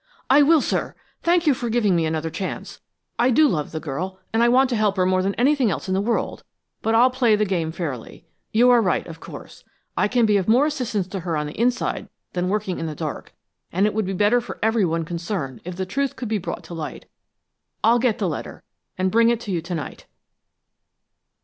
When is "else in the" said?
5.69-6.01